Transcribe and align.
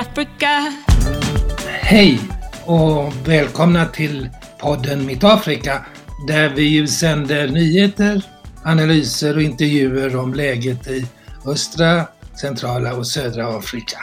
Africa. 0.00 0.72
Hej 1.66 2.20
och 2.64 3.28
välkomna 3.28 3.86
till 3.86 4.28
podden 4.60 5.06
Mitt 5.06 5.24
Afrika 5.24 5.86
där 6.26 6.48
vi 6.48 6.62
ju 6.62 6.86
sänder 6.86 7.48
nyheter, 7.48 8.22
analyser 8.64 9.36
och 9.36 9.42
intervjuer 9.42 10.16
om 10.16 10.34
läget 10.34 10.88
i 10.88 11.06
östra, 11.46 12.06
centrala 12.40 12.94
och 12.94 13.06
södra 13.06 13.58
Afrika. 13.58 13.98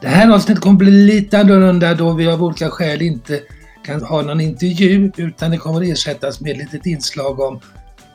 Det 0.00 0.08
här 0.08 0.30
avsnittet 0.30 0.62
kommer 0.62 0.78
bli 0.78 0.90
lite 0.90 1.38
annorlunda 1.38 1.94
då 1.94 2.12
vi 2.12 2.26
av 2.26 2.42
olika 2.42 2.70
skäl 2.70 3.02
inte 3.02 3.40
kan 3.84 4.02
ha 4.02 4.22
någon 4.22 4.40
intervju 4.40 5.12
utan 5.16 5.50
det 5.50 5.58
kommer 5.58 5.92
ersättas 5.92 6.40
med 6.40 6.52
ett 6.52 6.58
litet 6.58 6.86
inslag 6.86 7.40
om 7.40 7.60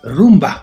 rumba. 0.03 0.53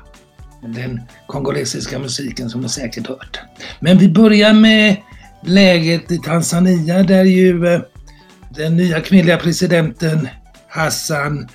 Den 0.62 1.00
kongolesiska 1.26 1.98
musiken 1.98 2.50
som 2.50 2.61
ni 2.61 2.68
säkert 2.68 3.07
hört. 3.07 3.40
Men 3.80 3.98
vi 3.98 4.08
börjar 4.08 4.52
med 4.52 4.96
läget 5.42 6.12
i 6.12 6.18
Tanzania 6.18 7.02
där 7.02 7.24
ju 7.24 7.66
eh, 7.66 7.80
den 8.50 8.76
nya 8.76 9.00
kvinnliga 9.00 9.36
presidenten 9.36 10.28
Hassan 10.68 11.48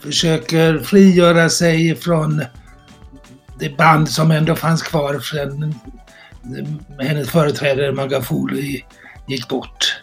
försöker 0.00 0.78
frigöra 0.78 1.48
sig 1.48 1.94
från 1.94 2.44
det 3.58 3.76
band 3.76 4.08
som 4.08 4.30
ändå 4.30 4.54
fanns 4.54 4.82
kvar 4.82 5.18
från 5.18 5.74
hennes 7.00 7.30
företrädare 7.30 7.92
Magafuli 7.92 8.84
gick 9.28 9.48
bort. 9.48 10.02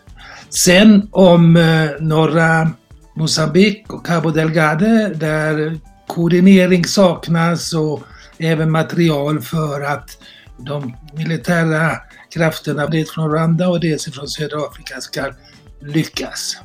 Sen 0.50 1.08
om 1.12 1.56
eh, 1.56 1.90
norra 2.00 2.72
Mosambik 3.16 3.94
och 3.94 4.06
Cabo 4.06 4.32
Delgade 4.32 5.14
där 5.16 5.80
koordinering 6.08 6.86
saknas 6.86 7.74
och 7.74 8.04
även 8.38 8.72
material 8.72 9.42
för 9.42 9.82
att 9.82 10.18
de 10.66 10.96
militära 11.14 11.92
krafterna 12.34 12.88
dels 12.88 13.12
från 13.12 13.32
Rwanda 13.32 13.70
och 13.70 13.80
dels 13.80 14.06
från 14.06 14.28
södra 14.28 14.58
Afrika 14.58 15.02
ska 15.02 15.34
lyckas. 15.82 16.58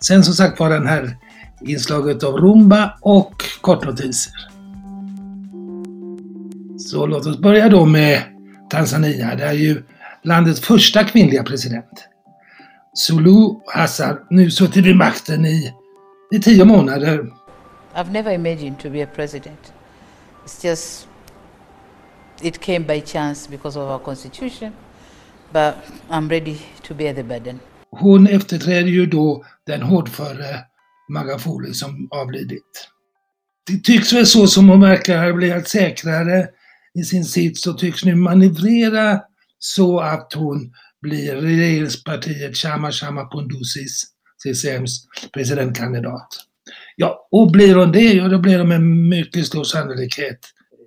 Sen 0.00 0.24
som 0.24 0.34
sagt 0.34 0.60
var 0.60 0.70
den 0.70 0.86
här 0.86 1.16
inslaget 1.60 2.22
av 2.22 2.36
rumba 2.36 2.98
och 3.00 3.42
kortnotiser. 3.60 4.32
Så 6.78 7.06
låt 7.06 7.26
oss 7.26 7.38
börja 7.38 7.68
då 7.68 7.86
med 7.86 8.22
Tanzania. 8.70 9.34
Det 9.34 9.44
är 9.44 9.52
ju 9.52 9.82
landets 10.22 10.60
första 10.60 11.04
kvinnliga 11.04 11.42
president. 11.42 12.08
Sulu 12.94 13.54
Hassan 13.66 14.18
nu 14.30 14.50
suttit 14.50 14.84
vid 14.84 14.96
makten 14.96 15.46
i, 15.46 15.72
i 16.32 16.38
tio 16.38 16.64
månader. 16.64 17.32
I've 17.94 18.10
never 18.10 18.32
imagined 18.32 18.78
to 18.78 18.90
be 18.90 19.02
a 19.02 19.08
president. 19.14 19.72
It's 20.44 20.64
just, 20.64 21.08
it 22.42 22.60
came 22.60 22.84
by 22.84 23.00
chance 23.00 23.50
because 23.50 23.78
of 23.78 23.90
our 23.90 23.98
constitution. 23.98 24.72
But 25.52 25.74
I'm 26.10 26.28
ready 26.28 26.58
to 26.82 26.94
bear 26.94 27.14
the 27.14 27.22
burden. 27.22 27.60
Hon 27.90 28.26
efterträder 28.26 28.88
ju 28.88 29.06
då 29.06 29.44
den 29.66 29.82
hårdföre 29.82 30.64
Magafuli 31.08 31.74
som 31.74 32.08
avlidit. 32.10 32.88
Det 33.66 33.84
tycks 33.84 34.12
väl 34.12 34.26
så 34.26 34.46
som 34.46 34.68
hon 34.68 34.80
verkar 34.80 35.32
bli 35.32 35.52
allt 35.52 35.68
säkrare 35.68 36.48
i 36.98 37.04
sin 37.04 37.24
sits 37.24 37.66
och 37.66 37.78
tycks 37.78 38.04
nu 38.04 38.14
manövrera 38.14 39.20
så 39.58 40.00
att 40.00 40.32
hon 40.32 40.72
blir 41.02 41.36
regeringspartiet 41.36 42.56
Chama 42.56 42.92
Chama 42.92 43.30
Pundusis, 43.30 44.02
CCMs 44.42 45.06
presidentkandidat. 45.32 46.28
Ja, 46.96 47.28
och 47.30 47.50
blir 47.50 47.74
hon 47.74 47.92
det, 47.92 48.12
ja 48.12 48.28
då 48.28 48.38
blir 48.38 48.58
hon 48.58 48.68
med 48.68 48.82
mycket 48.82 49.46
stor 49.46 49.64
sannolikhet 49.64 50.38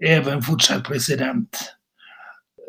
även 0.05 0.41
fortsatt 0.41 0.83
president. 0.83 1.73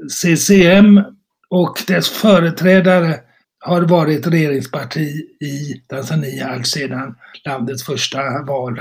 CCM 0.08 1.04
och 1.48 1.82
dess 1.86 2.08
företrädare 2.08 3.20
har 3.60 3.82
varit 3.82 4.26
regeringsparti 4.26 5.26
i 5.40 5.82
Tanzania 5.88 6.48
alltsedan 6.48 7.16
landets 7.44 7.84
första 7.84 8.42
val 8.42 8.80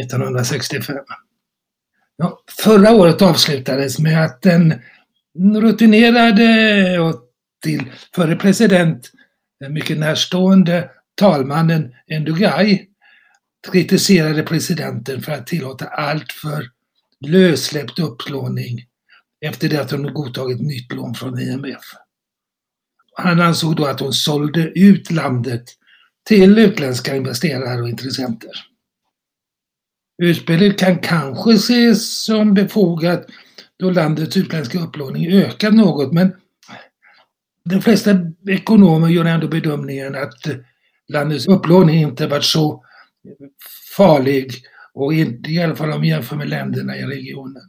1965. 0.00 0.96
Ja, 2.16 2.42
förra 2.64 2.92
året 2.92 3.22
avslutades 3.22 3.98
med 3.98 4.24
att 4.24 4.42
den 4.42 4.74
rutinerade 5.62 6.98
och 7.00 7.22
till 7.62 7.92
förre 8.14 8.36
president 8.36 9.10
mycket 9.68 9.98
närstående 9.98 10.90
talmannen 11.14 11.92
Ndugai 12.10 12.86
kritiserade 13.72 14.42
presidenten 14.42 15.22
för 15.22 15.32
att 15.32 15.46
tillåta 15.46 15.86
allt 15.86 16.32
för 16.32 16.64
lössläppt 17.26 17.98
upplåning 17.98 18.84
efter 19.40 19.68
det 19.68 19.80
att 19.80 19.90
hon 19.90 20.14
godtagit 20.14 20.60
nytt 20.60 20.92
lån 20.92 21.14
från 21.14 21.38
IMF. 21.38 21.84
Han 23.14 23.40
ansåg 23.40 23.76
då 23.76 23.86
att 23.86 24.00
hon 24.00 24.12
sålde 24.12 24.60
ut 24.60 25.10
landet 25.10 25.64
till 26.28 26.58
utländska 26.58 27.16
investerare 27.16 27.82
och 27.82 27.88
intressenter. 27.88 28.50
Utspelet 30.22 30.78
kan 30.78 30.98
kanske 30.98 31.52
ses 31.52 32.24
som 32.24 32.54
befogat 32.54 33.26
då 33.78 33.90
landets 33.90 34.36
utländska 34.36 34.78
upplåning 34.78 35.32
ökat 35.32 35.74
något 35.74 36.12
men 36.12 36.32
de 37.64 37.82
flesta 37.82 38.10
ekonomer 38.48 39.08
gör 39.08 39.24
ändå 39.24 39.48
bedömningen 39.48 40.14
att 40.14 40.46
landets 41.08 41.46
upplåning 41.46 42.00
inte 42.00 42.26
varit 42.26 42.44
så 42.44 42.84
farlig 43.96 44.54
och 44.96 45.14
i, 45.14 45.40
i 45.46 45.62
alla 45.62 45.76
fall 45.76 45.92
om 45.92 46.00
vi 46.00 46.08
jämför 46.08 46.36
med 46.36 46.48
länderna 46.48 46.96
i 46.96 47.02
regionen. 47.02 47.62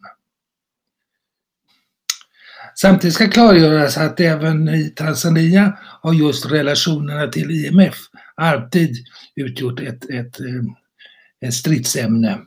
Samtidigt 2.76 3.14
ska 3.14 3.28
klargöras 3.28 3.98
att 3.98 4.20
även 4.20 4.70
i 4.70 4.90
Tanzania 4.90 5.78
har 6.02 6.14
just 6.14 6.52
relationerna 6.52 7.28
till 7.28 7.52
IMF 7.52 7.96
alltid 8.36 8.96
utgjort 9.36 9.80
ett, 9.80 10.10
ett, 10.10 10.40
eh, 10.40 11.48
ett 11.48 11.54
stridsämne 11.54 12.40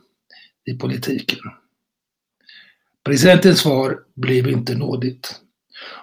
i 0.65 0.73
politiken. 0.73 1.39
Presidentens 3.03 3.59
svar 3.59 3.99
blev 4.15 4.47
inte 4.47 4.75
nådigt. 4.75 5.35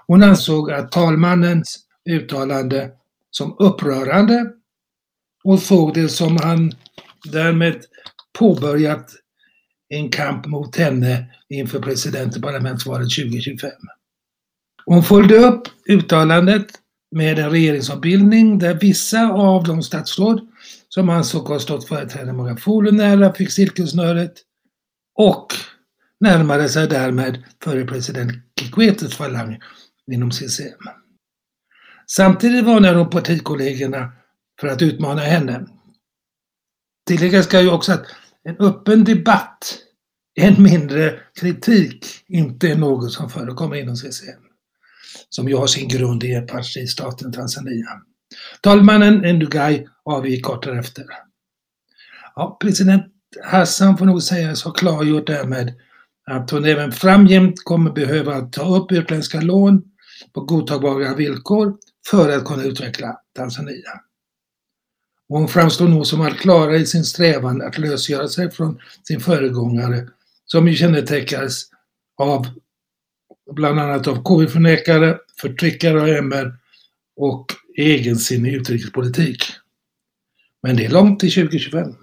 Hon 0.06 0.22
ansåg 0.22 0.71
att 0.71 0.93
talmannens 0.93 1.78
uttalande 2.11 2.91
som 3.31 3.56
upprörande 3.59 4.53
och 5.44 5.59
såg 5.59 5.94
det 5.94 6.09
som 6.09 6.37
han 6.37 6.72
därmed 7.33 7.84
påbörjat 8.38 9.15
en 9.88 10.10
kamp 10.10 10.47
mot 10.47 10.76
henne 10.76 11.25
inför 11.49 11.81
president 11.81 12.37
och 12.37 12.43
parlamentsvalet 12.43 13.10
2025. 13.10 13.71
Hon 14.84 15.03
följde 15.03 15.37
upp 15.37 15.62
uttalandet 15.88 16.66
med 17.10 17.38
en 17.38 17.50
regeringsombildning 17.50 18.59
där 18.59 18.75
vissa 18.75 19.28
av 19.32 19.65
de 19.65 19.82
statsråd 19.82 20.49
som 20.88 21.09
ansåg 21.10 21.49
ha 21.49 21.60
stått 21.60 21.88
företrädare 21.88 22.32
Magafuli 22.32 22.93
nära 22.93 23.34
fick 23.34 23.50
cirkelsnöret 23.50 24.32
och 25.15 25.47
närmade 26.20 26.69
sig 26.69 26.87
därmed 26.88 27.44
före 27.65 27.84
president 27.84 28.32
Kikwetes 28.60 29.16
falang 29.16 29.59
inom 30.12 30.31
CCM. 30.31 30.88
Samtidigt 32.06 32.65
varnade 32.65 32.99
hon 32.99 33.10
partikollegorna 33.10 34.12
för 34.60 34.69
att 34.69 34.82
utmana 34.82 35.20
henne. 35.20 35.66
Tilläggas 37.06 37.44
ska 37.44 37.60
ju 37.60 37.70
också 37.70 37.93
att 37.93 38.06
en 38.48 38.56
öppen 38.56 39.04
debatt, 39.04 39.78
än 40.41 40.62
mindre 40.62 41.20
kritik, 41.41 42.06
inte 42.28 42.69
är 42.69 42.76
något 42.76 43.12
som 43.12 43.31
förekommer 43.31 43.76
inom 43.76 43.97
CCM 43.97 44.48
som 45.28 45.48
ju 45.48 45.56
har 45.56 45.66
sin 45.66 45.88
grund 45.88 46.25
i 46.25 46.36
apartheidstaten 46.36 47.32
Tanzania. 47.32 47.87
Talmannen 48.60 49.37
Ndugai 49.37 49.87
avgick 50.04 50.44
kort 50.44 50.64
därefter. 50.64 51.04
Ja, 52.34 52.56
president 52.60 53.04
Hassan 53.44 53.98
får 53.98 54.06
nog 54.06 54.22
sägas 54.22 54.64
ha 54.64 54.72
klargjort 54.72 55.26
därmed 55.26 55.75
att 56.31 56.50
hon 56.50 56.64
även 56.64 56.93
framgent 56.93 57.64
kommer 57.64 57.90
behöva 57.90 58.40
ta 58.40 58.76
upp 58.76 58.93
utländska 58.93 59.40
lån 59.40 59.82
på 60.34 60.40
godtagbara 60.40 61.14
villkor 61.14 61.76
för 62.11 62.37
att 62.37 62.44
kunna 62.44 62.64
utveckla 62.64 63.20
Tanzania 63.37 64.00
hon 65.28 65.48
framstår 65.48 65.88
nog 65.88 66.06
som 66.06 66.20
allt 66.20 66.38
klarare 66.38 66.76
i 66.76 66.86
sin 66.86 67.04
strävan 67.04 67.62
att 67.62 67.78
lösgöra 67.78 68.28
sig 68.28 68.50
från 68.50 68.80
sin 69.08 69.20
föregångare 69.20 70.08
som 70.44 70.69
ju 70.69 70.75
kännetecknas 70.75 71.64
av 72.19 72.46
bland 73.52 73.80
annat 73.80 74.06
av 74.06 74.22
KU-förnekare, 74.25 75.19
förtryckare 75.40 76.00
av 76.00 76.08
MR 76.08 76.58
och 77.16 77.46
egensinnig 77.76 78.54
utrikespolitik. 78.54 79.42
Men 80.62 80.76
det 80.76 80.84
är 80.84 80.90
långt 80.90 81.20
till 81.20 81.34
2025. 81.34 81.94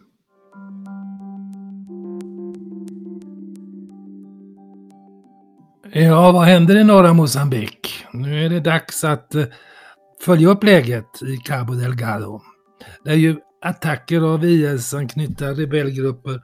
Ja, 5.94 6.32
vad 6.32 6.46
händer 6.46 6.76
i 6.76 6.84
norra 6.84 7.14
Mosambik? 7.14 8.06
Nu 8.14 8.46
är 8.46 8.50
det 8.50 8.60
dags 8.60 9.04
att 9.04 9.36
eh, 9.36 9.46
följa 10.22 10.50
upp 10.50 10.64
läget 10.64 11.22
i 11.22 11.38
Cabo 11.38 11.74
Delgado. 11.74 12.42
Där 13.04 13.14
ju 13.14 13.36
attacker 13.62 14.22
av 14.22 14.46
IS-anknutna 14.46 15.48
rebellgrupper 15.48 16.42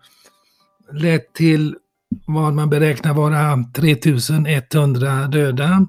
lett 0.94 1.34
till 1.34 1.76
vad 2.26 2.54
man 2.54 2.70
beräknar 2.70 3.14
vara 3.14 3.66
3100 3.74 5.28
döda 5.28 5.88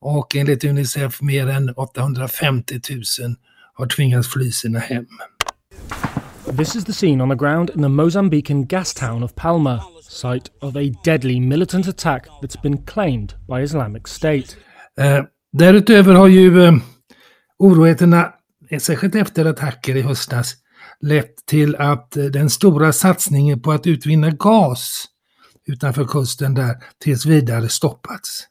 och 0.00 0.36
enligt 0.36 0.64
Unicef 0.64 1.22
mer 1.22 1.48
än 1.48 1.70
850 1.70 2.80
000 3.20 3.36
har 3.74 3.86
tvingats 3.86 4.28
fly 4.28 4.52
sina 4.52 4.78
hem. 4.78 5.06
This 6.56 6.76
is 6.76 6.84
the 6.84 6.92
scene 6.92 7.22
on 7.22 7.28
the 7.28 7.36
ground 7.36 7.70
in 7.70 7.82
the 7.82 7.88
Mozambican 7.88 8.66
gas 8.66 8.94
town 8.94 9.22
of 9.22 9.34
Palma, 9.34 9.82
site 10.02 10.50
of 10.60 10.76
a 10.76 10.92
deadly 11.04 11.40
militant 11.40 11.88
attack 11.88 12.28
that's 12.42 12.62
been 12.62 12.78
claimed 12.78 13.34
by 13.48 13.62
Islamic 13.62 14.08
State. 14.08 14.56
Eh, 15.00 15.24
därutöver 15.52 16.14
har 16.14 16.28
ju 16.28 16.64
eh, 16.64 16.72
oroligheterna, 17.58 18.32
särskilt 18.80 19.14
efter 19.14 19.44
attacker 19.44 19.96
i 19.96 20.02
höstas, 20.02 20.54
lett 21.00 21.46
till 21.46 21.76
att 21.76 22.16
eh, 22.16 22.24
den 22.24 22.50
stora 22.50 22.92
satsningen 22.92 23.62
på 23.62 23.72
att 23.72 23.86
utvinna 23.86 24.30
gas 24.30 25.04
utanför 25.66 26.04
kusten 26.04 26.54
där 26.54 26.76
tills 26.98 27.26
vidare 27.26 27.68
stoppats. 27.68 28.48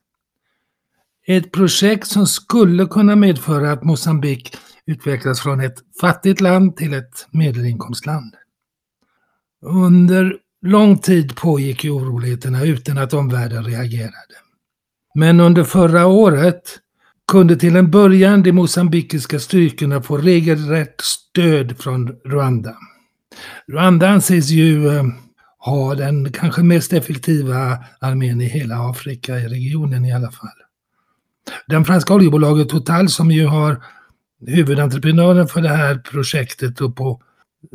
Ett 1.27 1.51
projekt 1.51 2.07
som 2.07 2.27
skulle 2.27 2.85
kunna 2.85 3.15
medföra 3.15 3.71
att 3.71 3.83
Mosambik 3.83 4.57
utvecklas 4.85 5.41
från 5.41 5.59
ett 5.59 5.75
fattigt 6.01 6.41
land 6.41 6.75
till 6.75 6.93
ett 6.93 7.27
medelinkomstland. 7.31 8.35
Under 9.61 10.37
lång 10.61 10.97
tid 10.97 11.35
pågick 11.35 11.83
ju 11.83 11.89
oroligheterna 11.89 12.63
utan 12.63 12.97
att 12.97 13.13
omvärlden 13.13 13.65
reagerade. 13.65 14.35
Men 15.15 15.39
under 15.39 15.63
förra 15.63 16.05
året 16.05 16.79
kunde 17.33 17.55
till 17.55 17.75
en 17.75 17.91
början 17.91 18.43
de 18.43 18.51
mosambikiska 18.51 19.39
styrkorna 19.39 20.01
få 20.01 20.17
regelrätt 20.17 21.01
stöd 21.01 21.77
från 21.79 22.07
Rwanda. 22.07 22.75
Rwanda 23.67 24.09
anses 24.09 24.49
ju 24.49 24.87
eh, 24.87 25.03
ha 25.59 25.95
den 25.95 26.31
kanske 26.31 26.63
mest 26.63 26.93
effektiva 26.93 27.77
armén 27.99 28.41
i 28.41 28.45
hela 28.45 28.89
Afrika, 28.89 29.39
i 29.39 29.47
regionen 29.47 30.05
i 30.05 30.13
alla 30.13 30.31
fall. 30.31 30.59
Den 31.67 31.85
franska 31.85 32.13
oljebolaget 32.13 32.69
Total 32.69 33.09
som 33.09 33.31
ju 33.31 33.45
har 33.45 33.83
huvudentreprenören 34.47 35.47
för 35.47 35.61
det 35.61 35.75
här 35.75 35.95
projektet 35.95 36.81
och 36.81 36.95
på 36.95 37.21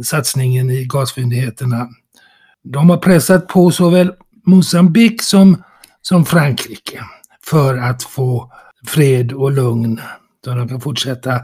satsningen 0.05 0.71
i 0.71 0.85
gasfyndigheterna. 0.85 1.89
De 2.65 2.91
har 2.91 2.97
pressat 2.97 3.49
på 3.49 3.71
såväl 3.71 4.13
Mosambik 4.47 5.23
som, 5.23 5.63
som 6.03 6.25
Frankrike 6.25 7.01
för 7.45 7.77
att 7.77 8.03
få 8.03 8.53
fred 8.87 9.33
och 9.33 9.53
lugn 9.53 10.01
så 10.45 10.55
de 10.55 10.69
kan 10.69 10.81
fortsätta 10.81 11.41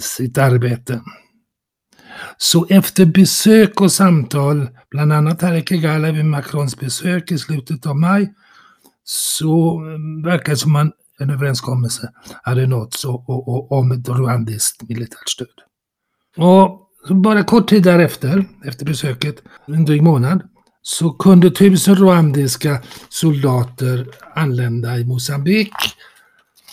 sitt 0.00 0.38
arbete. 0.38 1.00
Så 2.36 2.66
efter 2.70 3.06
besök 3.06 3.80
och 3.80 3.92
samtal, 3.92 4.68
bland 4.90 5.12
annat 5.12 5.42
här 5.42 5.54
i 5.54 5.62
Kigali 5.62 6.12
vid 6.12 6.24
Macrons 6.24 6.76
besök 6.76 7.32
i 7.32 7.38
slutet 7.38 7.86
av 7.86 7.96
maj, 7.96 8.34
så 9.04 9.80
verkar 10.24 10.52
det 10.52 10.56
som 10.56 10.72
man 10.72 10.92
en 11.20 11.30
överenskommelse 11.30 12.12
hade 12.42 12.66
nåtts 12.66 13.04
om 13.70 13.92
ett 13.92 14.08
rwandiskt 14.08 14.88
militärt 14.88 15.28
stöd. 15.28 15.48
Och 16.36 16.88
bara 17.16 17.44
kort 17.44 17.68
tid 17.68 17.82
därefter, 17.82 18.44
efter 18.64 18.86
besöket, 18.86 19.42
en 19.66 19.84
dryg 19.84 20.02
månad, 20.02 20.42
så 20.82 21.10
kunde 21.10 21.50
tusen 21.50 21.94
rwandiska 21.96 22.82
soldater 23.08 24.08
anlända 24.34 24.98
i 24.98 25.04
Mosambik 25.04 25.72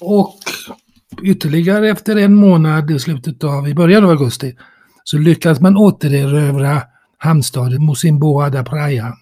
och 0.01 0.39
ytterligare 1.23 1.89
efter 1.89 2.15
en 2.15 2.35
månad 2.35 2.91
i 2.91 2.99
slutet 2.99 3.43
av, 3.43 3.69
i 3.69 3.73
början 3.73 4.03
av 4.03 4.09
augusti, 4.09 4.57
så 5.03 5.17
lyckas 5.17 5.59
man 5.59 5.77
återerövra 5.77 6.81
hamnstaden 7.17 7.85
Mosimboa 7.85 8.49
da 8.49 8.63
Praia 8.63 9.13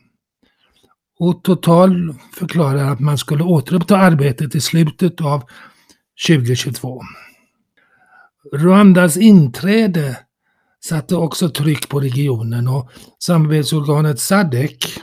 och 1.19 1.43
Total 1.43 2.15
förklarar 2.33 2.91
att 2.91 2.99
man 2.99 3.17
skulle 3.17 3.43
återuppta 3.43 3.97
arbetet 3.97 4.55
i 4.55 4.61
slutet 4.61 5.21
av 5.21 5.43
2022. 6.27 7.01
Rwandas 8.53 9.17
inträde 9.17 10.17
satte 10.85 11.15
också 11.15 11.49
tryck 11.49 11.89
på 11.89 11.99
regionen 11.99 12.67
och 12.67 12.89
samarbetsorganet 13.19 14.19
SADC 14.19 15.01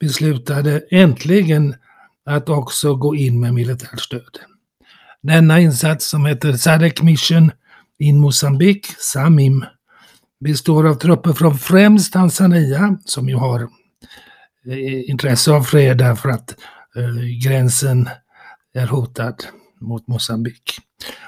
beslutade 0.00 0.82
äntligen 0.90 1.74
att 2.26 2.48
också 2.48 2.94
gå 2.94 3.16
in 3.16 3.40
med 3.40 3.54
militärt 3.54 4.00
stöd. 4.00 4.51
Denna 5.22 5.60
insats 5.60 6.10
som 6.10 6.26
heter 6.26 6.52
SADC 6.52 7.02
Mission 7.02 7.50
in 7.98 8.20
Mosambik, 8.20 8.86
SAMIM, 8.98 9.64
består 10.40 10.88
av 10.88 10.94
trupper 10.94 11.32
från 11.32 11.58
främst 11.58 12.12
Tanzania 12.12 12.98
som 13.04 13.28
ju 13.28 13.36
har 13.36 13.68
Eh, 14.66 15.10
intresse 15.10 15.52
av 15.52 15.62
fred 15.62 15.98
därför 15.98 16.28
att 16.28 16.50
eh, 16.96 17.24
gränsen 17.44 18.08
är 18.74 18.86
hotad 18.86 19.44
mot 19.80 20.08
Mosambik. 20.08 20.78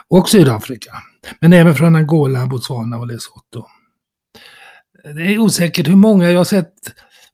Och 0.08 0.28
Sydafrika. 0.28 0.92
Men 1.40 1.52
även 1.52 1.74
från 1.74 1.96
Angola, 1.96 2.46
Botswana 2.46 2.98
och 2.98 3.06
Lesotho. 3.06 3.66
Det 5.04 5.22
är 5.22 5.38
osäkert 5.38 5.88
hur 5.88 5.96
många, 5.96 6.30
jag 6.30 6.40
har 6.40 6.44
sett 6.44 6.74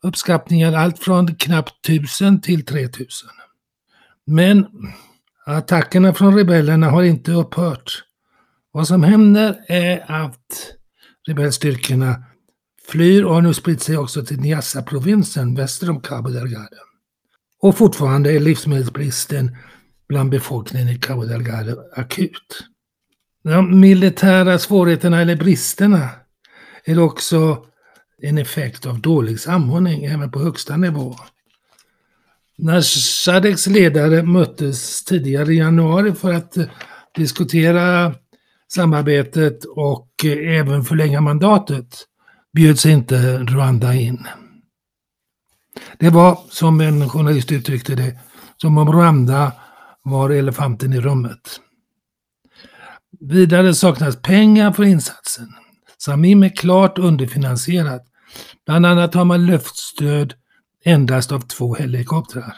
uppskattningar 0.03 0.73
allt 0.73 0.99
från 0.99 1.35
knappt 1.35 1.89
1000 1.89 2.41
till 2.41 2.65
3000. 2.65 3.29
Men 4.27 4.67
attackerna 5.57 6.15
från 6.15 6.37
rebellerna 6.37 6.91
har 6.91 7.03
inte 7.03 7.33
upphört. 7.33 8.05
Vad 8.73 8.89
som 8.89 9.03
händer 9.03 9.57
är 9.69 10.05
att 10.09 10.73
rebellstyrkorna 11.29 12.25
flyr 12.89 13.25
och 13.25 13.35
har 13.35 13.43
nu 13.43 13.55
spritt 13.55 13.83
sig 13.83 13.97
också 13.97 14.25
till 14.25 14.41
Niassa-provinsen 14.41 15.55
väster 15.55 15.91
om 15.91 16.01
Cabo 16.01 16.31
Delgado. 16.31 16.77
Och 17.63 17.77
fortfarande 17.77 18.33
är 18.33 18.41
livsmedelsbristen 18.41 19.57
bland 20.09 20.31
befolkningen 20.31 20.89
i 20.89 20.99
Cabo 20.99 21.25
Delgado 21.25 21.77
akut. 21.97 22.67
De 23.45 23.81
militära 23.81 24.59
svårigheterna 24.59 25.21
eller 25.21 25.37
bristerna 25.37 26.09
är 26.85 26.99
också 26.99 27.65
en 28.23 28.39
effekt 28.39 28.87
av 28.87 29.01
dålig 29.01 29.41
samordning 29.41 30.05
även 30.05 30.31
på 30.31 30.39
högsta 30.39 30.77
nivå. 30.77 31.17
När 32.63 32.81
Sadeks 32.81 33.67
ledare 33.67 34.23
möttes 34.23 35.05
tidigare 35.05 35.53
i 35.55 35.59
januari 35.59 36.13
för 36.13 36.33
att 36.33 36.57
eh, 36.57 36.65
diskutera 37.15 38.15
samarbetet 38.69 39.65
och 39.65 40.09
eh, 40.25 40.59
även 40.59 40.85
förlänga 40.85 41.21
mandatet 41.21 42.07
bjöds 42.53 42.87
inte 42.87 43.39
Rwanda 43.39 43.95
in. 43.95 44.27
Det 45.99 46.11
var, 46.11 46.39
som 46.51 46.81
en 46.81 47.09
journalist 47.09 47.53
uttryckte 47.53 47.95
det, 47.95 48.19
som 48.57 48.79
om 48.79 48.93
Rwanda 48.93 49.53
var 50.03 50.31
elefanten 50.31 50.93
i 50.93 51.01
rummet. 51.01 51.61
Vidare 53.21 53.75
saknas 53.75 54.23
pengar 54.23 54.73
för 54.73 54.85
insatsen. 54.85 55.49
Samim 55.99 56.43
är 56.43 56.57
klart 56.57 56.99
underfinansierat. 56.99 58.07
Bland 58.67 58.87
annat 58.87 59.15
har 59.15 59.25
man 59.25 59.47
luftstöd 59.47 60.35
endast 60.85 61.33
av 61.33 61.41
två 61.41 61.75
helikoptrar. 61.75 62.55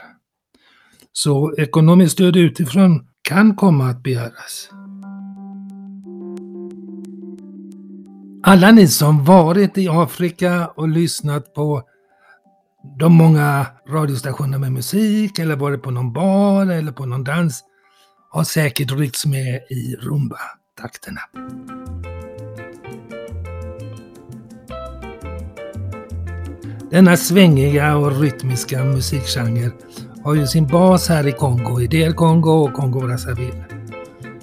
Så 1.12 1.54
ekonomiskt 1.58 2.12
stöd 2.12 2.36
utifrån 2.36 3.06
kan 3.22 3.56
komma 3.56 3.88
att 3.88 4.02
begäras. 4.02 4.70
Alla 8.42 8.70
ni 8.70 8.88
som 8.88 9.24
varit 9.24 9.78
i 9.78 9.88
Afrika 9.88 10.66
och 10.66 10.88
lyssnat 10.88 11.54
på 11.54 11.82
de 12.98 13.12
många 13.12 13.66
radiostationerna 13.88 14.58
med 14.58 14.72
musik 14.72 15.38
eller 15.38 15.56
varit 15.56 15.82
på 15.82 15.90
någon 15.90 16.12
bar 16.12 16.66
eller 16.66 16.92
på 16.92 17.06
någon 17.06 17.24
dans 17.24 17.64
har 18.30 18.44
säkert 18.44 18.92
ryckts 18.92 19.26
med 19.26 19.62
i 19.70 19.96
rumba-takterna. 19.96 21.20
Denna 26.92 27.16
svängiga 27.16 27.96
och 27.96 28.20
rytmiska 28.20 28.84
musikgenre 28.84 29.70
har 30.24 30.34
ju 30.34 30.46
sin 30.46 30.66
bas 30.66 31.08
här 31.08 31.26
i 31.26 31.32
Kongo, 31.32 31.80
i 31.80 31.86
DR 31.86 32.12
Kongo 32.12 32.50
och 32.50 32.72
Kongo-Brazzaville. 32.72 33.64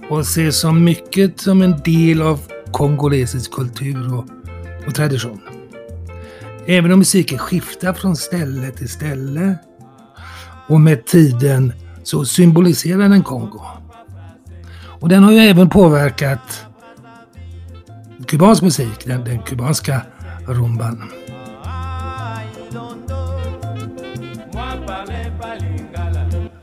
Och 0.09 0.19
ses 0.19 0.59
som 0.59 0.83
mycket 0.83 1.39
som 1.39 1.61
en 1.61 1.79
del 1.85 2.21
av 2.21 2.39
kongolesisk 2.71 3.51
kultur 3.51 4.13
och, 4.13 4.25
och 4.87 4.95
tradition. 4.95 5.39
Även 6.65 6.91
om 6.91 6.99
musiken 6.99 7.37
skiftar 7.37 7.93
från 7.93 8.15
ställe 8.15 8.71
till 8.71 8.89
ställe 8.89 9.55
och 10.67 10.81
med 10.81 11.05
tiden 11.05 11.73
så 12.03 12.25
symboliserar 12.25 13.09
den 13.09 13.23
Kongo. 13.23 13.61
Och 14.99 15.09
den 15.09 15.23
har 15.23 15.31
ju 15.31 15.39
även 15.39 15.69
påverkat 15.69 16.65
kubansk 18.27 18.61
musik, 18.61 19.05
den, 19.05 19.23
den 19.23 19.39
kubanska 19.39 20.01
rumban. 20.47 21.03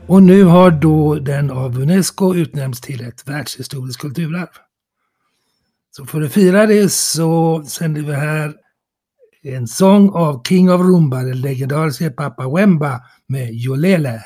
Och 0.07 0.23
nu 0.23 0.43
har 0.43 0.71
då 0.71 1.15
den 1.15 1.51
av 1.51 1.79
Unesco 1.81 2.35
utnämnts 2.35 2.81
till 2.81 3.07
ett 3.07 3.27
världshistoriskt 3.27 4.01
kulturarv. 4.01 4.47
Så 5.95 6.05
för 6.05 6.21
att 6.21 6.31
fira 6.31 6.65
det 6.65 6.91
så 6.91 7.63
sänder 7.67 8.01
vi 8.01 8.13
här 8.13 8.53
en 9.43 9.67
sång 9.67 10.09
av 10.09 10.43
King 10.43 10.71
of 10.71 10.81
Rumba, 10.81 11.17
den 11.23 11.41
legendariska 11.41 12.09
Papa 12.09 12.49
Wemba 12.49 13.01
med 13.27 13.53
Yolele. 13.53 14.21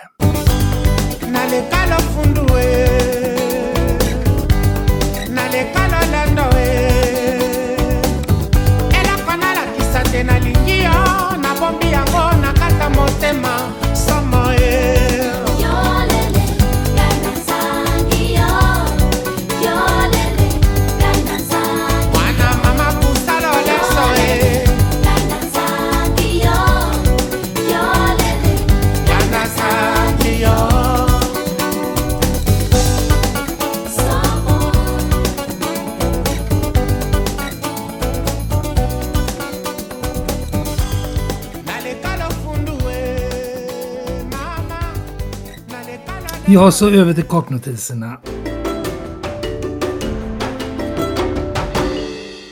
Ja, 46.53 46.71
så 46.71 46.89
över 46.89 47.13
till 47.13 47.23
kortnotiserna. 47.23 48.21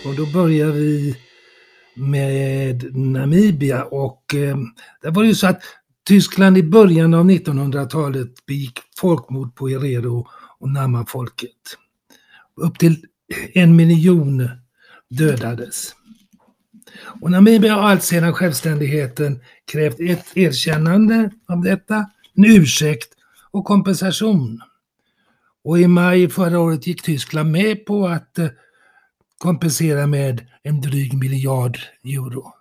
Och 0.06 0.16
då 0.18 0.26
börjar 0.34 0.68
vi 0.68 1.18
med 1.96 2.96
Namibia 2.98 3.84
och 3.84 4.36
eh, 4.36 4.58
det 5.02 5.10
var 5.10 5.24
ju 5.24 5.36
så 5.36 5.48
att 5.48 5.62
Tyskland 6.08 6.58
i 6.58 6.64
början 6.64 7.14
av 7.14 7.26
1900-talet 7.26 8.46
begick 8.46 8.80
folkmord 8.98 9.56
på 9.56 9.68
Herero 9.68 10.28
och 10.60 10.70
Nama-folket. 10.70 11.50
Upp 12.56 12.80
till 12.80 13.06
en 13.54 13.76
miljon 13.76 14.50
dödades. 15.10 15.96
Och 17.22 17.32
Namibia 17.32 17.74
har 17.74 17.90
alltsedan 17.90 18.34
självständigheten 18.34 19.40
krävt 19.72 20.00
ett 20.00 20.38
erkännande 20.38 21.32
av 21.48 21.62
detta, 21.62 21.96
en 22.36 22.46
ursäkt 22.46 23.19
och 23.52 23.66
kompensation. 23.66 24.62
Och 25.64 25.80
i 25.80 25.88
maj 25.88 26.30
förra 26.30 26.60
året 26.60 26.88
gick 26.88 27.02
Tyskland 27.02 27.52
med 27.52 27.86
på 27.86 28.08
att 28.08 28.40
eh, 28.40 28.48
kompensera 29.38 30.08
med 30.08 30.48
en 30.64 30.82
dryg 30.82 31.14
miljard 31.14 31.78
euro. 32.04 32.54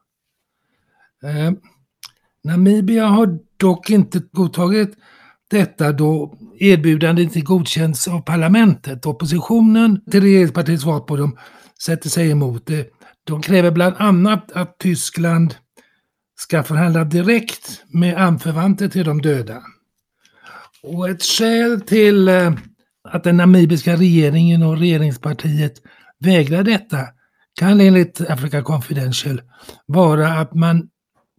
Eh, 1.23 1.53
Namibia 2.45 3.07
har 3.07 3.39
dock 3.57 3.91
inte 3.91 4.23
godtagit 4.33 4.97
detta 5.51 5.93
då 5.93 6.39
erbjudandet 6.59 7.23
inte 7.23 7.41
godkänts 7.41 8.09
av 8.09 8.21
parlamentet. 8.21 9.07
Oppositionen 9.07 10.01
till 10.11 10.21
regeringspartiets 10.21 10.85
VAPO 10.85 11.31
sätter 11.83 12.09
sig 12.09 12.31
emot 12.31 12.67
det. 12.67 12.91
De 13.25 13.43
kräver 13.43 13.71
bland 13.71 13.95
annat 13.99 14.53
att 14.53 14.79
Tyskland 14.79 15.55
ska 16.37 16.63
förhandla 16.63 17.05
direkt 17.05 17.83
med 17.89 18.17
anförvanter 18.17 18.89
till 18.89 19.05
de 19.05 19.23
döda. 19.23 19.63
Och 20.83 21.09
ett 21.09 21.23
skäl 21.23 21.81
till 21.81 22.29
eh, 22.29 22.53
att 23.09 23.25
den 23.25 23.37
namibiska 23.37 23.97
regeringen 23.97 24.63
och 24.63 24.79
regeringspartiet 24.79 25.75
vägrar 26.21 26.63
detta 26.63 26.99
kan 27.61 27.81
enligt 27.81 28.21
Africa 28.21 28.63
Confidential 28.63 29.43
vara 29.87 30.29
att 30.29 30.55
man 30.55 30.89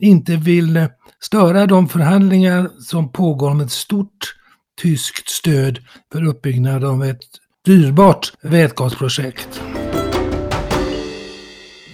inte 0.02 0.36
vill 0.36 0.78
eh, 0.78 0.88
störa 1.20 1.66
de 1.66 1.90
förhandlingar 1.90 2.70
som 2.80 3.12
pågår 3.12 3.50
om 3.50 3.60
ett 3.62 3.72
stort 3.72 4.36
tyskt 4.82 5.30
stöd 5.30 5.80
för 6.12 6.28
uppbyggnad 6.28 6.84
av 6.84 7.04
ett 7.04 7.20
dyrbart 7.66 8.34
vätgasprojekt. 8.42 9.62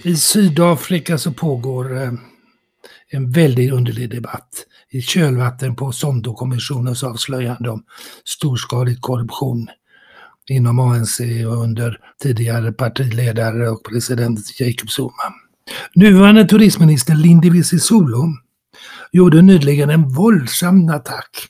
I 0.02 0.16
Sydafrika 0.16 1.18
så 1.18 1.32
pågår 1.32 2.02
eh, 2.02 2.12
en 3.08 3.30
väldigt 3.30 3.72
underlig 3.72 4.10
debatt 4.10 4.66
i 4.96 5.02
kölvatten 5.02 5.76
på 5.76 5.92
Sondokommissionens 5.92 7.04
avslöjande 7.04 7.70
om 7.70 7.82
storskalig 8.24 9.00
korruption 9.00 9.68
inom 10.48 10.78
ANC 10.78 11.20
och 11.20 11.62
under 11.62 11.98
tidigare 12.22 12.72
partiledare 12.72 13.70
och 13.70 13.84
president 13.84 14.60
Jacob 14.60 14.88
Zuma. 14.88 15.34
Nuvarande 15.94 16.44
turistminister 16.44 17.14
Lindiwe 17.14 17.62
Sisulu 17.62 18.22
gjorde 19.12 19.42
nyligen 19.42 19.90
en 19.90 20.08
våldsam 20.08 20.88
attack 20.88 21.48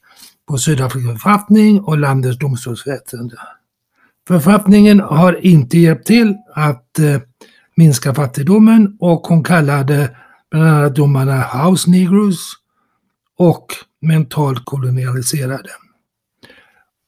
på 0.49 0.59
Sydafrikas 0.59 1.13
författning 1.13 1.81
och 1.81 1.99
landets 1.99 2.39
domstolsväsende. 2.39 3.37
Författningen 4.29 5.01
har 5.01 5.47
inte 5.47 5.79
hjälpt 5.79 6.07
till 6.07 6.35
att 6.55 6.99
eh, 6.99 7.21
minska 7.77 8.15
fattigdomen 8.15 8.97
och 9.01 9.21
hon 9.21 9.45
kallade 9.45 10.17
bland 10.51 10.69
annat 10.69 10.95
domarna 10.95 11.43
house 11.43 11.91
negroes 11.91 12.39
och 13.39 13.67
mentalt 14.01 14.65
kolonialiserade. 14.65 15.71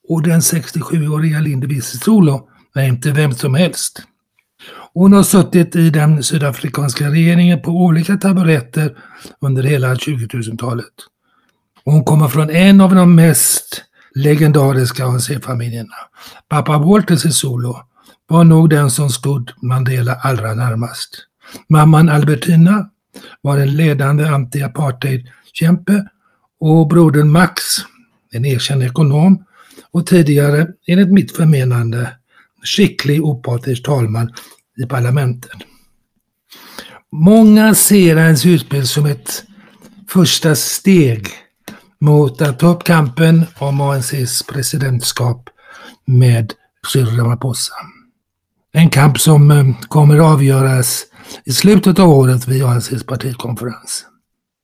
Och 0.09 0.23
den 0.23 0.41
67-åriga 0.41 1.41
Lindevi 1.41 1.81
Sisulu 1.81 2.39
är 2.75 2.83
inte 2.83 3.11
vem 3.11 3.33
som 3.33 3.55
helst. 3.55 4.03
Hon 4.95 5.13
har 5.13 5.23
suttit 5.23 5.77
i 5.77 5.91
den 5.91 6.23
sydafrikanska 6.23 7.11
regeringen 7.11 7.63
på 7.63 7.71
olika 7.71 8.17
taburetter 8.17 8.97
under 9.41 9.63
hela 9.63 9.95
2000-talet. 9.95 10.95
Hon 11.85 12.05
kommer 12.05 12.29
från 12.29 12.51
en 12.51 12.81
av 12.81 12.95
de 12.95 13.15
mest 13.15 13.85
legendariska 14.15 15.05
ANC-familjerna. 15.05 15.95
Pappa 16.49 16.79
Walter 16.79 17.17
Sisulu 17.17 17.75
var 18.27 18.45
nog 18.45 18.71
den 18.71 18.91
som 18.91 19.11
stod 19.11 19.53
Mandela 19.63 20.15
allra 20.15 20.55
närmast. 20.55 21.09
Mamman 21.69 22.09
Albertina 22.09 22.91
var 23.41 23.59
en 23.59 23.77
ledande 23.77 24.25
anti-apartheid-kämpe 24.25 26.09
och 26.61 26.89
brodern 26.89 27.31
Max, 27.31 27.63
en 28.33 28.45
erkänd 28.45 28.83
ekonom 28.83 29.45
och 29.91 30.07
tidigare, 30.07 30.67
enligt 30.87 31.13
mitt 31.13 31.37
förmenande, 31.37 32.11
skicklig 32.65 33.25
opartisk 33.25 33.83
talman 33.83 34.33
i 34.83 34.87
parlamentet. 34.87 35.53
Många 37.13 37.75
ser 37.75 38.17
hans 38.17 38.47
utspel 38.47 38.87
som 38.87 39.07
ett 39.07 39.45
första 40.09 40.55
steg 40.55 41.29
mot 42.01 42.41
att 42.41 42.59
ta 42.59 42.67
upp 42.67 42.85
kampen 42.85 43.47
om 43.59 43.81
ANCs 43.81 44.43
presidentskap 44.43 45.49
med 46.05 46.53
Cyril 46.93 47.17
Ramaphosa. 47.17 47.73
En 48.73 48.91
kamp 48.91 49.21
som 49.21 49.47
kommer 49.47 49.75
kommer 49.89 50.19
avgöras 50.19 51.07
i 51.45 51.53
slutet 51.53 51.99
av 51.99 52.09
året 52.11 52.49
vid 52.49 52.65
ANCs 52.65 53.07
partikonferens. 53.07 54.05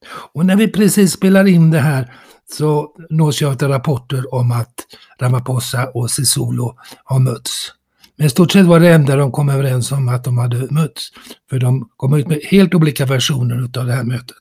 Och 0.06 0.46
när 0.46 0.56
vi 0.56 0.68
precis 0.68 1.12
spelar 1.12 1.46
in 1.46 1.70
det 1.70 1.80
här 1.80 2.12
så 2.52 2.96
nås 3.11 3.40
jag 3.40 3.62
av 3.62 3.68
rapporter 3.70 4.34
om 4.34 4.52
att 4.52 4.75
Ramaphosa 5.20 5.87
och 5.94 6.11
Sisulu 6.11 6.62
har 7.04 7.18
mötts. 7.18 7.73
Men 8.16 8.26
i 8.26 8.30
stort 8.30 8.52
sett 8.52 8.66
var 8.66 8.80
det 8.80 8.88
enda 8.88 9.16
de 9.16 9.32
kom 9.32 9.49
överens 9.49 9.92
om 9.92 10.08
att 10.08 10.25
de 10.25 10.38
hade 10.38 10.66
mötts. 10.70 11.08
För 11.50 11.58
de 11.58 11.88
kom 11.96 12.14
ut 12.14 12.26
med 12.26 12.40
helt 12.42 12.75
olika 12.75 13.06
versioner 13.06 13.56
av 13.78 13.87
det 13.87 13.92
här 13.92 14.04
mötet. 14.04 14.37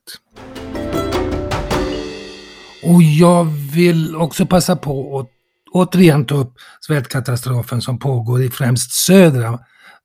Och 2.84 3.04
jag 3.04 3.44
vill 3.74 4.16
också 4.16 4.46
passa 4.46 4.76
på 4.76 5.20
att 5.20 5.30
återigen 5.72 6.26
ta 6.26 6.36
upp 6.36 6.54
svältkatastrofen 6.82 7.82
som 7.82 8.00
pågår 8.00 8.42
i 8.42 8.50
främst 8.50 8.92
södra 8.92 9.60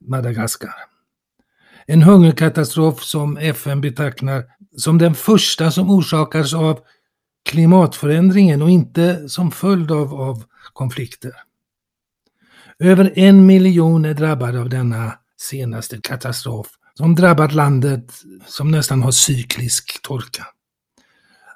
Madagaskar. 0.08 0.74
En 1.86 2.02
hungerkatastrof 2.02 3.02
som 3.02 3.36
FN 3.36 3.80
betecknar 3.80 4.44
som 4.78 4.98
den 4.98 5.14
första 5.14 5.70
som 5.70 5.90
orsakas 5.90 6.54
av 6.54 6.80
klimatförändringen 7.44 8.62
och 8.62 8.70
inte 8.70 9.28
som 9.28 9.50
följd 9.50 9.90
av, 9.90 10.14
av 10.14 10.44
konflikter. 10.72 11.32
Över 12.78 13.12
en 13.16 13.46
miljon 13.46 14.04
är 14.04 14.14
drabbade 14.14 14.60
av 14.60 14.68
denna 14.68 15.12
senaste 15.40 16.00
katastrof 16.02 16.66
som 16.94 17.14
drabbat 17.14 17.54
landet 17.54 18.12
som 18.46 18.70
nästan 18.70 19.02
har 19.02 19.10
cyklisk 19.10 20.02
torka. 20.02 20.46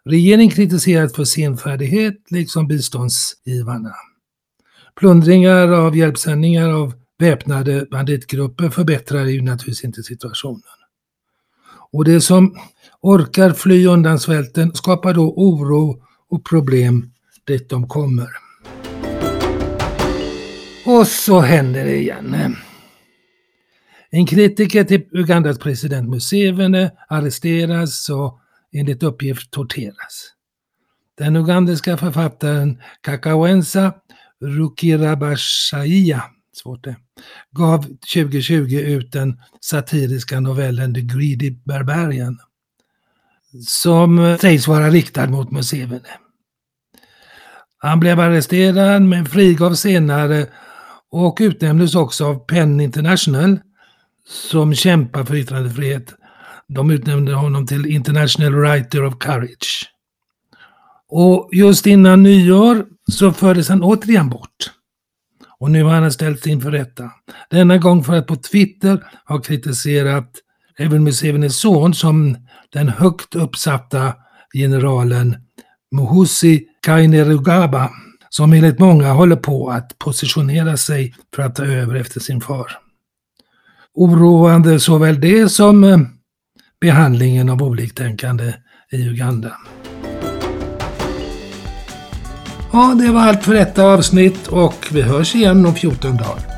Regeringen 0.05 0.51
kritiseras 0.51 1.15
för 1.15 1.25
senfärdighet 1.25 2.31
liksom 2.31 2.67
biståndsgivarna. 2.67 3.95
Plundringar 4.97 5.69
av 5.69 5.97
hjälpsändningar 5.97 6.69
av 6.69 6.95
väpnade 7.19 7.87
banditgrupper 7.91 8.71
förbättrar 8.71 9.25
ju 9.25 9.43
naturligtvis 9.43 9.85
inte 9.85 10.03
situationen. 10.03 10.63
Och 11.93 12.05
det 12.05 12.21
som 12.21 12.57
orkar 13.03 13.53
fly 13.53 13.87
undan 13.87 14.19
svälten 14.19 14.75
skapar 14.75 15.15
då 15.15 15.35
oro 15.37 16.03
och 16.31 16.45
problem 16.45 17.11
dit 17.47 17.69
de 17.69 17.89
kommer. 17.89 18.29
Och 20.87 21.07
så 21.07 21.41
händer 21.41 21.85
det 21.85 21.97
igen. 21.97 22.57
En 24.11 24.27
kritiker 24.27 24.85
till 24.85 25.05
Ugandas 25.13 25.59
president 25.59 26.09
Museveni 26.09 26.91
arresteras 27.09 28.09
och 28.09 28.39
enligt 28.73 29.03
uppgift 29.03 29.51
torteras. 29.51 30.33
Den 31.19 31.37
ugandiska 31.37 31.97
författaren 31.97 32.79
Kakawensa 33.01 33.95
Rukirabashaia 34.41 36.23
svårt 36.53 36.85
det, 36.85 36.97
gav 37.51 37.83
2020 38.15 38.75
ut 38.75 39.13
den 39.13 39.41
satiriska 39.61 40.41
novellen 40.41 40.95
The 40.95 41.01
Greedy 41.01 41.51
Barbarian 41.51 42.39
som 43.67 44.19
eh, 44.19 44.39
sägs 44.39 44.69
vara 44.69 44.91
riktad 44.91 45.27
mot 45.27 45.51
Museveni. 45.51 46.01
Han 47.79 48.01
blev 48.01 48.21
arresterad 48.21 49.03
men 49.03 49.27
frigavs 49.27 49.81
senare 49.81 50.47
och 51.11 51.39
utnämndes 51.41 51.95
också 51.95 52.27
av 52.27 52.35
Penn 52.47 52.81
International 52.81 53.59
som 54.29 54.75
kämpar 54.75 55.25
för 55.25 55.35
yttrandefrihet. 55.35 56.15
De 56.69 56.91
utnämnde 56.91 57.35
honom 57.35 57.67
till 57.67 57.87
International 57.87 58.55
Writer 58.55 59.05
of 59.05 59.19
Courage. 59.19 59.93
Och 61.09 61.51
just 61.53 61.87
innan 61.87 62.23
nyår 62.23 62.87
så 63.13 63.33
fördes 63.33 63.69
han 63.69 63.83
återigen 63.83 64.29
bort. 64.29 64.71
Och 65.59 65.71
nu 65.71 65.83
har 65.83 65.93
han 65.93 66.13
ställts 66.13 66.47
inför 66.47 66.71
rätta. 66.71 67.11
Denna 67.51 67.79
gång 67.79 68.05
för 68.05 68.17
att 68.17 68.27
på 68.27 68.37
Twitter 68.37 69.05
ha 69.27 69.39
kritiserat 69.39 70.31
även 70.79 71.05
Musevenis 71.05 71.57
son 71.57 71.95
som 71.95 72.37
den 72.73 72.89
högt 72.89 73.35
uppsatta 73.35 74.15
generalen 74.55 75.37
Muhusi 75.91 76.67
Kainerugaba 76.83 77.91
som 78.29 78.53
enligt 78.53 78.79
många 78.79 79.13
håller 79.13 79.37
på 79.37 79.71
att 79.71 79.99
positionera 79.99 80.77
sig 80.77 81.15
för 81.35 81.43
att 81.43 81.55
ta 81.55 81.65
över 81.65 81.95
efter 81.95 82.21
sin 82.21 82.41
far. 82.41 82.73
Oroande 83.95 84.81
såväl 84.81 85.21
det 85.21 85.49
som 85.49 85.85
eh, 85.85 85.99
behandlingen 86.81 87.49
av 87.49 87.63
oliktänkande 87.63 88.55
i 88.93 88.97
Uganda. 88.97 89.53
Ja, 92.73 92.95
det 92.99 93.13
var 93.13 93.21
allt 93.21 93.45
för 93.45 93.55
detta 93.55 93.85
avsnitt 93.85 94.47
och 94.47 94.89
vi 94.91 95.03
hörs 95.03 95.35
igen 95.35 95.67
om 95.67 95.75
14 95.75 96.17
dagar. 96.17 96.52